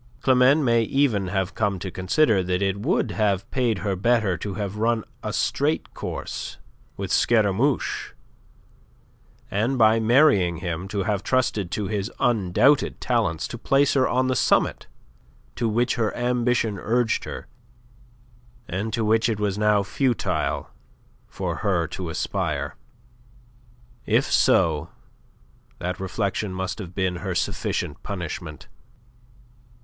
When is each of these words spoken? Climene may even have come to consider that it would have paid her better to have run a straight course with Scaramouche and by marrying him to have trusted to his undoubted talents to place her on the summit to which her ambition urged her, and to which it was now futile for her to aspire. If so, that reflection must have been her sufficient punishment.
Climene 0.23 0.63
may 0.63 0.81
even 0.81 1.27
have 1.27 1.53
come 1.53 1.77
to 1.77 1.91
consider 1.91 2.41
that 2.41 2.63
it 2.63 2.81
would 2.83 3.11
have 3.11 3.47
paid 3.51 3.77
her 3.85 3.95
better 3.95 4.35
to 4.35 4.55
have 4.55 4.77
run 4.77 5.03
a 5.21 5.31
straight 5.31 5.93
course 5.93 6.57
with 6.97 7.11
Scaramouche 7.11 8.13
and 9.51 9.77
by 9.77 9.99
marrying 9.99 10.57
him 10.57 10.87
to 10.87 11.03
have 11.03 11.21
trusted 11.21 11.69
to 11.69 11.85
his 11.85 12.11
undoubted 12.19 12.99
talents 12.99 13.47
to 13.49 13.59
place 13.59 13.93
her 13.93 14.07
on 14.09 14.27
the 14.27 14.35
summit 14.35 14.87
to 15.55 15.69
which 15.69 15.93
her 16.01 16.17
ambition 16.17 16.79
urged 16.79 17.25
her, 17.25 17.45
and 18.67 18.91
to 18.93 19.05
which 19.05 19.29
it 19.29 19.39
was 19.39 19.55
now 19.55 19.83
futile 19.83 20.71
for 21.27 21.57
her 21.57 21.85
to 21.89 22.09
aspire. 22.09 22.75
If 24.07 24.25
so, 24.31 24.89
that 25.77 25.99
reflection 25.99 26.53
must 26.53 26.79
have 26.79 26.95
been 26.95 27.17
her 27.17 27.35
sufficient 27.35 28.01
punishment. 28.01 28.67